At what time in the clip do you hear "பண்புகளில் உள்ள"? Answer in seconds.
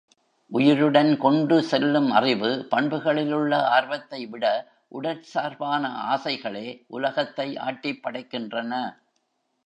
2.69-3.57